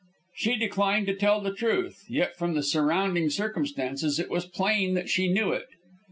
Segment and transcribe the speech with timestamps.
[0.33, 5.09] She declined to tell the truth, yet from the surrounding circumstances it was plain that
[5.09, 5.67] she knew it.